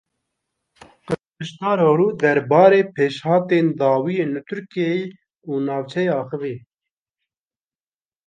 [1.05, 5.03] Kiliçdaroglu derbarê pêşhatên dawî yên li Tirkiyeyê
[5.49, 6.55] û navçeyê axivî.